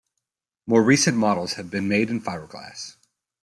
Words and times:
More 0.65 0.81
recent 0.81 1.15
models 1.15 1.53
have 1.53 1.69
been 1.69 1.87
made 1.87 2.09
in 2.09 2.21
fibreglass. 2.21 2.95